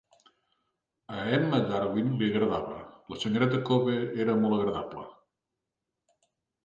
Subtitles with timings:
[1.17, 2.79] A Emma Darwin li agradava,
[3.13, 5.05] la senyoreta Cobbe era molt agradable.